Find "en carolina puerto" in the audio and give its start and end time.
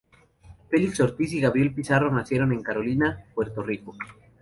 2.53-3.61